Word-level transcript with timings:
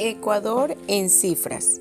Ecuador 0.00 0.76
en 0.86 1.10
cifras. 1.10 1.80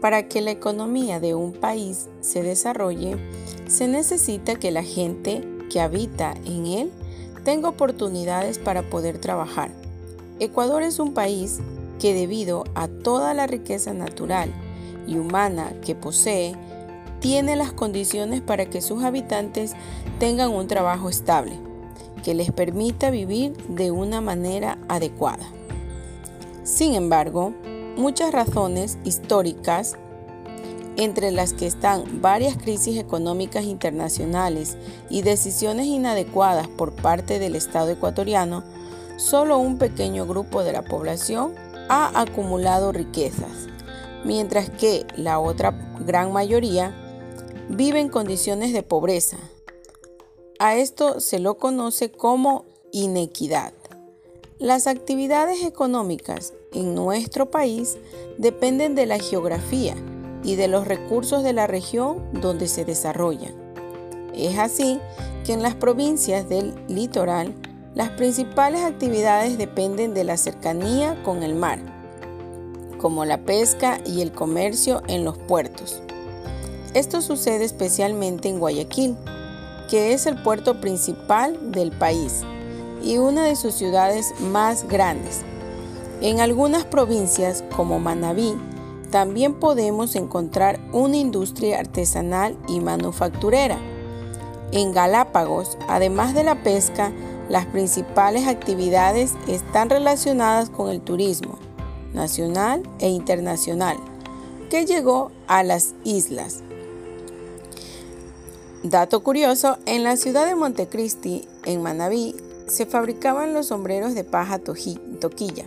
Para 0.00 0.28
que 0.28 0.40
la 0.40 0.50
economía 0.50 1.20
de 1.20 1.34
un 1.34 1.52
país 1.52 2.08
se 2.22 2.42
desarrolle, 2.42 3.18
se 3.66 3.86
necesita 3.86 4.54
que 4.54 4.70
la 4.70 4.82
gente 4.82 5.46
que 5.68 5.78
habita 5.78 6.32
en 6.46 6.64
él 6.64 6.92
tenga 7.44 7.68
oportunidades 7.68 8.58
para 8.58 8.80
poder 8.88 9.18
trabajar. 9.18 9.70
Ecuador 10.38 10.82
es 10.82 10.98
un 10.98 11.12
país 11.12 11.58
que 12.00 12.14
debido 12.14 12.64
a 12.74 12.88
toda 12.88 13.34
la 13.34 13.46
riqueza 13.46 13.92
natural 13.92 14.50
y 15.06 15.18
humana 15.18 15.74
que 15.84 15.94
posee, 15.94 16.56
tiene 17.20 17.56
las 17.56 17.74
condiciones 17.74 18.40
para 18.40 18.70
que 18.70 18.80
sus 18.80 19.04
habitantes 19.04 19.74
tengan 20.18 20.50
un 20.50 20.66
trabajo 20.66 21.10
estable, 21.10 21.52
que 22.24 22.32
les 22.32 22.52
permita 22.52 23.10
vivir 23.10 23.54
de 23.68 23.90
una 23.90 24.22
manera 24.22 24.78
adecuada. 24.88 25.59
Sin 26.70 26.94
embargo, 26.94 27.52
muchas 27.96 28.30
razones 28.30 28.96
históricas, 29.04 29.96
entre 30.96 31.32
las 31.32 31.52
que 31.52 31.66
están 31.66 32.22
varias 32.22 32.56
crisis 32.56 32.96
económicas 32.96 33.64
internacionales 33.64 34.76
y 35.10 35.22
decisiones 35.22 35.86
inadecuadas 35.86 36.68
por 36.68 36.94
parte 36.94 37.40
del 37.40 37.56
Estado 37.56 37.90
ecuatoriano, 37.90 38.62
solo 39.16 39.58
un 39.58 39.78
pequeño 39.78 40.26
grupo 40.26 40.62
de 40.62 40.72
la 40.72 40.82
población 40.82 41.56
ha 41.88 42.18
acumulado 42.20 42.92
riquezas, 42.92 43.66
mientras 44.24 44.70
que 44.70 45.04
la 45.16 45.40
otra 45.40 45.72
gran 46.06 46.32
mayoría 46.32 46.94
vive 47.68 47.98
en 47.98 48.08
condiciones 48.08 48.72
de 48.72 48.84
pobreza. 48.84 49.38
A 50.60 50.76
esto 50.76 51.18
se 51.18 51.40
lo 51.40 51.56
conoce 51.58 52.12
como 52.12 52.64
inequidad. 52.92 53.72
Las 54.60 54.86
actividades 54.86 55.64
económicas 55.64 56.52
en 56.74 56.94
nuestro 56.94 57.50
país 57.50 57.96
dependen 58.36 58.94
de 58.94 59.06
la 59.06 59.18
geografía 59.18 59.94
y 60.44 60.54
de 60.56 60.68
los 60.68 60.86
recursos 60.86 61.42
de 61.42 61.54
la 61.54 61.66
región 61.66 62.22
donde 62.42 62.68
se 62.68 62.84
desarrollan. 62.84 63.54
Es 64.34 64.58
así 64.58 65.00
que 65.46 65.54
en 65.54 65.62
las 65.62 65.76
provincias 65.76 66.46
del 66.46 66.74
litoral, 66.88 67.54
las 67.94 68.10
principales 68.10 68.82
actividades 68.82 69.56
dependen 69.56 70.12
de 70.12 70.24
la 70.24 70.36
cercanía 70.36 71.22
con 71.22 71.42
el 71.42 71.54
mar, 71.54 71.78
como 72.98 73.24
la 73.24 73.38
pesca 73.38 73.98
y 74.04 74.20
el 74.20 74.30
comercio 74.30 75.02
en 75.08 75.24
los 75.24 75.38
puertos. 75.38 76.02
Esto 76.92 77.22
sucede 77.22 77.64
especialmente 77.64 78.50
en 78.50 78.58
Guayaquil, 78.58 79.16
que 79.88 80.12
es 80.12 80.26
el 80.26 80.42
puerto 80.42 80.82
principal 80.82 81.72
del 81.72 81.92
país 81.92 82.44
y 83.02 83.18
una 83.18 83.44
de 83.44 83.56
sus 83.56 83.74
ciudades 83.74 84.32
más 84.40 84.86
grandes. 84.88 85.42
En 86.20 86.40
algunas 86.40 86.84
provincias 86.84 87.64
como 87.74 87.98
Manabí 87.98 88.54
también 89.10 89.54
podemos 89.54 90.14
encontrar 90.14 90.78
una 90.92 91.16
industria 91.16 91.80
artesanal 91.80 92.56
y 92.68 92.80
manufacturera. 92.80 93.78
En 94.72 94.92
Galápagos, 94.92 95.76
además 95.88 96.34
de 96.34 96.44
la 96.44 96.62
pesca, 96.62 97.12
las 97.48 97.66
principales 97.66 98.46
actividades 98.46 99.34
están 99.48 99.90
relacionadas 99.90 100.70
con 100.70 100.90
el 100.90 101.00
turismo 101.00 101.58
nacional 102.12 102.82
e 103.00 103.08
internacional 103.08 103.96
que 104.70 104.86
llegó 104.86 105.32
a 105.48 105.64
las 105.64 105.94
islas. 106.04 106.62
Dato 108.82 109.22
curioso, 109.22 109.78
en 109.84 110.04
la 110.04 110.16
ciudad 110.16 110.46
de 110.46 110.54
Montecristi, 110.54 111.46
en 111.64 111.82
Manabí, 111.82 112.34
se 112.70 112.86
fabricaban 112.86 113.52
los 113.52 113.66
sombreros 113.66 114.14
de 114.14 114.22
paja 114.22 114.60
toquilla, 114.60 115.64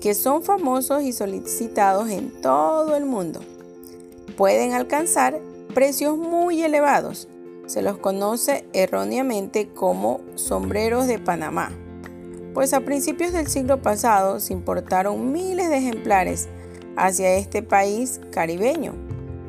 que 0.00 0.14
son 0.14 0.42
famosos 0.42 1.02
y 1.02 1.12
solicitados 1.12 2.10
en 2.10 2.30
todo 2.42 2.94
el 2.94 3.06
mundo. 3.06 3.40
Pueden 4.36 4.74
alcanzar 4.74 5.40
precios 5.74 6.18
muy 6.18 6.62
elevados. 6.62 7.26
Se 7.66 7.80
los 7.80 7.98
conoce 7.98 8.66
erróneamente 8.72 9.68
como 9.68 10.20
sombreros 10.34 11.06
de 11.06 11.18
Panamá, 11.18 11.70
pues 12.52 12.74
a 12.74 12.80
principios 12.80 13.32
del 13.32 13.46
siglo 13.46 13.80
pasado 13.80 14.40
se 14.40 14.52
importaron 14.52 15.32
miles 15.32 15.70
de 15.70 15.78
ejemplares 15.78 16.48
hacia 16.96 17.34
este 17.36 17.62
país 17.62 18.20
caribeño, 18.30 18.92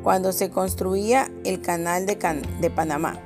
cuando 0.04 0.32
se 0.32 0.50
construía 0.50 1.30
el 1.44 1.62
canal 1.62 2.06
de, 2.06 2.18
de 2.62 2.70
Panamá. 2.70 3.20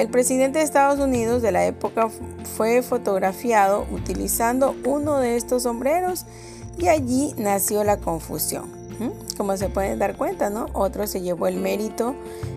El 0.00 0.08
presidente 0.08 0.60
de 0.60 0.64
Estados 0.64 0.98
Unidos 0.98 1.42
de 1.42 1.52
la 1.52 1.66
época 1.66 2.08
fue 2.56 2.80
fotografiado 2.80 3.84
utilizando 3.92 4.74
uno 4.86 5.18
de 5.18 5.36
estos 5.36 5.64
sombreros 5.64 6.24
y 6.78 6.88
allí 6.88 7.34
nació 7.36 7.84
la 7.84 7.98
confusión. 7.98 8.70
Como 9.36 9.54
se 9.58 9.68
pueden 9.68 9.98
dar 9.98 10.16
cuenta, 10.16 10.48
¿no? 10.48 10.68
Otro 10.72 11.06
se 11.06 11.20
llevó 11.20 11.48
el 11.48 11.56
mérito 11.56 12.14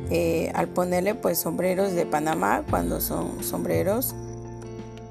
eh, 0.09 0.53
al 0.55 0.69
ponerle 0.69 1.15
pues 1.15 1.37
sombreros 1.37 1.91
de 1.91 2.05
Panamá 2.05 2.63
cuando 2.69 3.01
son 3.01 3.43
sombreros 3.43 4.15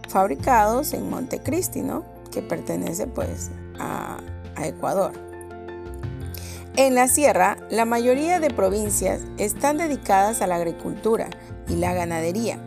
fabricados 0.08 0.94
en 0.94 1.10
Montecristi, 1.10 1.82
¿no? 1.82 2.02
Que 2.30 2.40
pertenece 2.40 3.06
pues 3.06 3.50
a, 3.78 4.16
a 4.56 4.66
Ecuador. 4.66 5.31
En 6.76 6.94
la 6.94 7.06
sierra, 7.06 7.58
la 7.68 7.84
mayoría 7.84 8.40
de 8.40 8.48
provincias 8.48 9.20
están 9.36 9.76
dedicadas 9.76 10.40
a 10.40 10.46
la 10.46 10.56
agricultura 10.56 11.28
y 11.68 11.76
la 11.76 11.92
ganadería, 11.92 12.58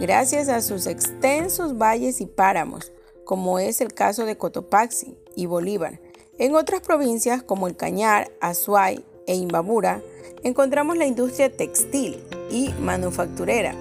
gracias 0.00 0.48
a 0.48 0.60
sus 0.62 0.88
extensos 0.88 1.78
valles 1.78 2.20
y 2.20 2.26
páramos, 2.26 2.92
como 3.24 3.60
es 3.60 3.80
el 3.80 3.94
caso 3.94 4.24
de 4.24 4.36
Cotopaxi 4.36 5.16
y 5.36 5.46
Bolívar. 5.46 6.00
En 6.38 6.56
otras 6.56 6.80
provincias 6.80 7.44
como 7.44 7.68
el 7.68 7.76
Cañar, 7.76 8.32
Azuay 8.40 9.04
e 9.28 9.36
Imbabura, 9.36 10.02
encontramos 10.42 10.96
la 10.96 11.06
industria 11.06 11.56
textil 11.56 12.20
y 12.50 12.70
manufacturera 12.80 13.76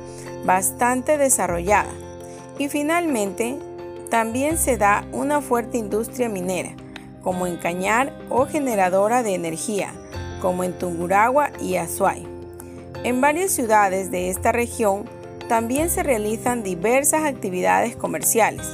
bastante 0.46 1.18
desarrollada. 1.18 1.92
Y 2.60 2.70
finalmente, 2.70 3.58
también 4.12 4.60
se 4.60 4.78
da 4.78 5.08
una 5.12 5.42
fuerte 5.42 5.80
industria 5.80 6.30
minera, 6.30 6.76
como 7.24 7.48
en 7.48 7.58
Cañar 7.58 8.14
o 8.30 8.46
generadora 8.46 9.24
de 9.24 9.36
energía, 9.36 9.94
como 10.42 10.64
en 10.64 10.78
Tunguragua 10.78 11.52
y 11.60 11.76
Azuay. 11.76 12.28
En 13.04 13.22
varias 13.22 13.52
ciudades 13.52 14.12
de 14.12 14.30
esta 14.30 14.52
región 14.52 15.06
también 15.48 15.90
se 15.90 16.04
realizan 16.04 16.64
diversas 16.64 17.24
actividades 17.24 17.96
comerciales. 17.96 18.66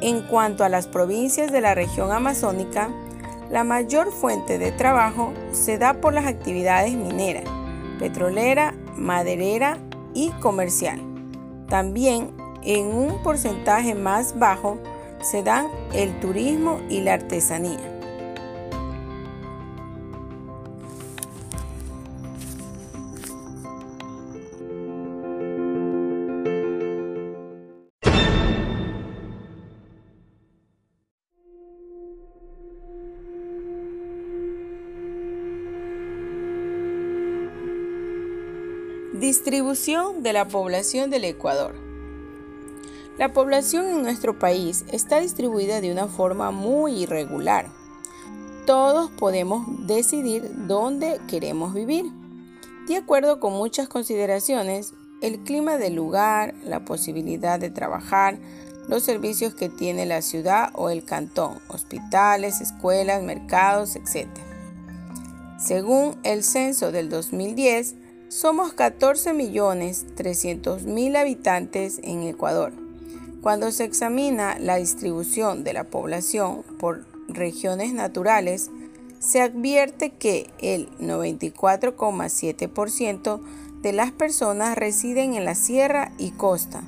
En 0.00 0.22
cuanto 0.22 0.64
a 0.64 0.68
las 0.68 0.86
provincias 0.86 1.52
de 1.52 1.60
la 1.60 1.74
región 1.74 2.10
amazónica, 2.10 2.90
la 3.50 3.64
mayor 3.64 4.10
fuente 4.10 4.58
de 4.58 4.72
trabajo 4.72 5.32
se 5.52 5.78
da 5.78 5.94
por 5.94 6.12
las 6.12 6.26
actividades 6.26 6.94
minera, 6.94 7.42
petrolera, 7.98 8.74
maderera 8.96 9.78
y 10.14 10.30
comercial. 10.40 11.00
También 11.68 12.32
en 12.62 12.86
un 12.86 13.22
porcentaje 13.22 13.94
más 13.94 14.38
bajo 14.38 14.78
se 15.24 15.42
dan 15.42 15.70
el 15.94 16.20
turismo 16.20 16.80
y 16.88 17.00
la 17.00 17.14
artesanía. 17.14 17.90
Distribución 39.14 40.22
de 40.22 40.32
la 40.32 40.48
población 40.48 41.08
del 41.08 41.24
Ecuador. 41.24 41.83
La 43.16 43.32
población 43.32 43.86
en 43.86 44.02
nuestro 44.02 44.40
país 44.40 44.84
está 44.90 45.20
distribuida 45.20 45.80
de 45.80 45.92
una 45.92 46.08
forma 46.08 46.50
muy 46.50 47.04
irregular. 47.04 47.68
Todos 48.66 49.08
podemos 49.12 49.86
decidir 49.86 50.50
dónde 50.66 51.20
queremos 51.28 51.74
vivir. 51.74 52.06
De 52.88 52.96
acuerdo 52.96 53.38
con 53.38 53.52
muchas 53.52 53.86
consideraciones, 53.88 54.94
el 55.22 55.44
clima 55.44 55.78
del 55.78 55.94
lugar, 55.94 56.54
la 56.64 56.84
posibilidad 56.84 57.60
de 57.60 57.70
trabajar, 57.70 58.40
los 58.88 59.04
servicios 59.04 59.54
que 59.54 59.68
tiene 59.68 60.06
la 60.06 60.20
ciudad 60.20 60.70
o 60.74 60.90
el 60.90 61.04
cantón, 61.04 61.60
hospitales, 61.68 62.60
escuelas, 62.60 63.22
mercados, 63.22 63.94
etc. 63.94 64.26
Según 65.56 66.18
el 66.24 66.42
censo 66.42 66.90
del 66.90 67.10
2010, 67.10 67.94
somos 68.28 68.74
14.300.000 68.74 71.16
habitantes 71.16 72.00
en 72.02 72.24
Ecuador. 72.24 72.83
Cuando 73.44 73.70
se 73.72 73.84
examina 73.84 74.58
la 74.58 74.76
distribución 74.76 75.64
de 75.64 75.74
la 75.74 75.84
población 75.84 76.62
por 76.80 77.04
regiones 77.28 77.92
naturales, 77.92 78.70
se 79.18 79.42
advierte 79.42 80.14
que 80.14 80.50
el 80.60 80.88
94,7% 80.96 83.42
de 83.82 83.92
las 83.92 84.12
personas 84.12 84.78
residen 84.78 85.34
en 85.34 85.44
la 85.44 85.54
sierra 85.54 86.12
y 86.16 86.30
costa, 86.30 86.84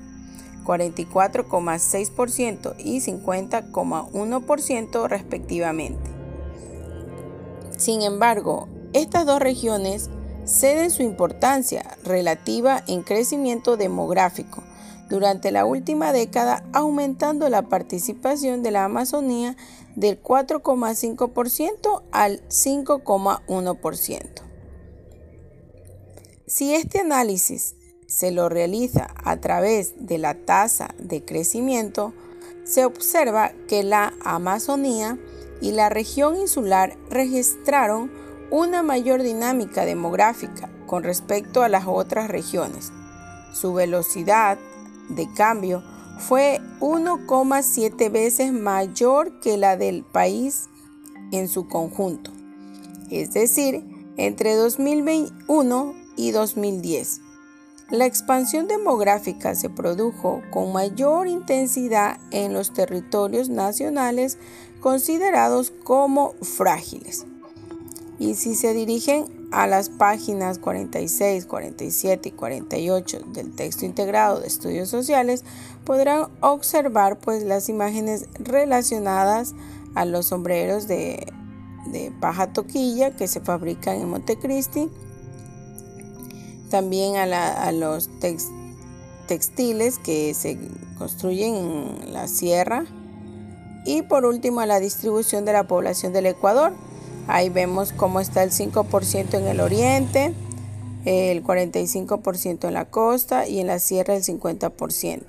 44,6% 0.65 2.75
y 2.79 3.03
50,1% 3.03 5.09
respectivamente. 5.09 6.11
Sin 7.77 8.01
embargo, 8.01 8.67
estas 8.95 9.27
dos 9.27 9.41
regiones 9.41 10.09
ceden 10.47 10.91
su 10.91 11.03
importancia 11.03 11.99
relativa 12.03 12.83
en 12.87 13.03
crecimiento 13.03 13.77
demográfico 13.77 14.63
durante 15.09 15.51
la 15.51 15.65
última 15.65 16.13
década, 16.13 16.65
aumentando 16.73 17.49
la 17.49 17.63
participación 17.63 18.63
de 18.63 18.71
la 18.71 18.85
Amazonía 18.85 19.57
del 19.95 20.23
4,5% 20.23 22.03
al 22.13 22.47
5,1%. 22.49 24.43
Si 26.47 26.75
este 26.75 27.01
análisis 27.01 27.75
se 28.07 28.31
lo 28.31 28.49
realiza 28.49 29.09
a 29.25 29.41
través 29.41 29.95
de 29.99 30.19
la 30.19 30.35
tasa 30.35 30.95
de 30.99 31.25
crecimiento, 31.25 32.13
se 32.65 32.85
observa 32.85 33.53
que 33.69 33.83
la 33.83 34.13
Amazonía 34.25 35.19
y 35.61 35.73
la 35.73 35.89
región 35.89 36.37
insular 36.37 36.97
registraron 37.11 38.11
una 38.51 38.83
mayor 38.83 39.23
dinámica 39.23 39.85
demográfica 39.85 40.71
con 40.87 41.03
respecto 41.03 41.63
a 41.63 41.69
las 41.69 41.87
otras 41.87 42.29
regiones. 42.29 42.93
Su 43.53 43.73
velocidad 43.73 44.59
de 45.09 45.31
cambio 45.33 45.83
fue 46.19 46.61
1,7 46.81 48.11
veces 48.11 48.53
mayor 48.53 49.41
que 49.41 49.57
la 49.57 49.77
del 49.77 50.05
país 50.05 50.69
en 51.33 51.49
su 51.49 51.69
conjunto, 51.69 52.31
es 53.11 53.33
decir, 53.33 53.85
entre 54.17 54.55
2021 54.55 55.95
y 56.17 56.31
2010. 56.31 57.21
La 57.91 58.07
expansión 58.07 58.67
demográfica 58.67 59.55
se 59.55 59.71
produjo 59.71 60.43
con 60.51 60.73
mayor 60.73 61.29
intensidad 61.29 62.19
en 62.33 62.53
los 62.53 62.73
territorios 62.73 63.49
nacionales 63.49 64.39
considerados 64.81 65.73
como 65.85 66.35
frágiles. 66.43 67.27
Y 68.19 68.35
si 68.35 68.57
se 68.57 68.75
dirigen 68.75 69.27
a 69.53 69.67
las 69.67 69.89
páginas 69.89 70.59
46, 70.59 71.47
47 71.47 72.29
y 72.29 72.33
48 72.33 73.21
del 73.33 73.55
texto 73.55 73.85
integrado 73.85 74.41
de 74.41 74.47
estudios 74.47 74.89
sociales, 74.89 75.45
podrán 75.85 76.27
observar 76.41 77.19
pues 77.19 77.43
las 77.45 77.69
imágenes 77.69 78.27
relacionadas 78.39 79.55
a 79.95 80.05
los 80.05 80.27
sombreros 80.27 80.89
de, 80.89 81.33
paja 82.21 82.53
toquilla 82.53 83.17
que 83.17 83.29
se 83.29 83.41
fabrican 83.41 83.97
en 83.97 84.11
Montecristi, 84.11 84.91
también 86.69 87.17
a, 87.17 87.73
los 87.73 88.11
textiles 89.29 89.99
que 89.99 90.35
se 90.35 90.59
construyen 90.99 91.55
en 91.55 92.13
la 92.13 92.27
sierra 92.27 92.85
y 93.87 94.03
por 94.03 94.27
último 94.27 94.61
a 94.61 94.67
la 94.67 94.81
distribución 94.81 95.45
de 95.45 95.53
la 95.53 95.69
población 95.69 96.13
del 96.13 96.27
Ecuador 96.27 96.73
Ahí 97.29 97.49
vemos 97.49 97.93
cómo 97.93 98.21
está 98.21 98.43
el 98.43 98.51
5% 98.51 99.35
en 99.35 99.47
el 99.47 99.61
oriente, 99.61 100.33
el 101.05 101.43
45% 101.43 102.69
en 102.69 102.75
la 102.75 102.85
costa 102.85 103.49
y 103.49 103.61
en 103.61 103.67
la 103.67 103.79
sierra 103.79 104.15
el 104.15 104.23
50%. 104.23 105.23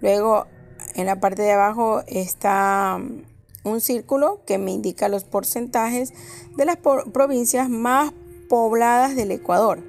Luego 0.00 0.46
en 0.94 1.06
la 1.06 1.20
parte 1.20 1.42
de 1.42 1.52
abajo 1.52 2.02
está 2.06 2.98
mm, 2.98 3.22
un 3.68 3.80
círculo 3.80 4.40
que 4.46 4.58
me 4.58 4.72
indica 4.72 5.08
los 5.08 5.24
porcentajes 5.24 6.12
de 6.56 6.64
las 6.64 6.76
provincias 6.76 7.68
más 7.68 8.12
pobladas 8.48 9.14
del 9.14 9.30
Ecuador. 9.30 9.80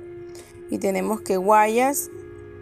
Y 0.70 0.78
tenemos 0.78 1.22
que 1.22 1.38
Guayas 1.38 2.10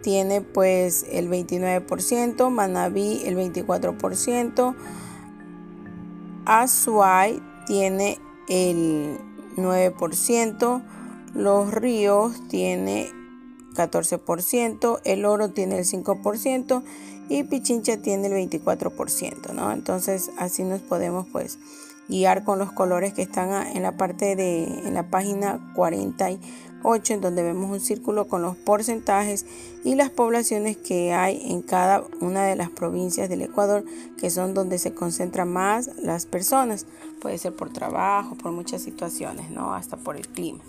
tiene 0.02 0.40
pues 0.40 1.04
el 1.10 1.28
29%, 1.28 2.50
Manabí 2.50 3.22
el 3.26 3.36
24%, 3.36 4.74
Azuay 6.46 7.42
tiene 7.66 8.18
el 8.48 9.18
9%, 9.56 10.82
los 11.34 11.72
ríos 11.72 12.32
tiene 12.48 13.10
14%, 13.74 15.00
el 15.04 15.24
oro 15.24 15.50
tiene 15.50 15.78
el 15.78 15.84
5% 15.84 16.82
y 17.28 17.44
Pichincha 17.44 17.98
tiene 17.98 18.28
el 18.28 18.50
24%, 18.50 19.52
¿no? 19.52 19.72
Entonces 19.72 20.30
así 20.38 20.64
nos 20.64 20.80
podemos 20.80 21.26
pues 21.30 21.58
guiar 22.08 22.44
con 22.44 22.58
los 22.58 22.72
colores 22.72 23.12
que 23.12 23.22
están 23.22 23.66
en 23.76 23.82
la 23.82 23.96
parte 23.96 24.34
de 24.34 24.64
en 24.64 24.94
la 24.94 25.10
página 25.10 25.72
48 26.82 27.14
en 27.14 27.20
donde 27.20 27.42
vemos 27.42 27.70
un 27.70 27.80
círculo 27.80 28.26
con 28.28 28.42
los 28.42 28.56
porcentajes 28.56 29.46
y 29.84 29.94
las 29.94 30.10
poblaciones 30.10 30.76
que 30.76 31.12
hay 31.12 31.40
en 31.50 31.62
cada 31.62 32.04
una 32.20 32.44
de 32.44 32.56
las 32.56 32.70
provincias 32.70 33.28
del 33.28 33.42
Ecuador 33.42 33.84
que 34.18 34.30
son 34.30 34.54
donde 34.54 34.78
se 34.78 34.94
concentran 34.94 35.52
más 35.52 35.90
las 35.96 36.26
personas. 36.26 36.86
Puede 37.20 37.38
ser 37.38 37.54
por 37.54 37.72
trabajo 37.72 38.36
por 38.36 38.52
muchas 38.52 38.82
situaciones 38.82 39.50
no 39.50 39.74
hasta 39.74 39.96
por 39.96 40.16
el 40.16 40.28
clima 40.28 40.60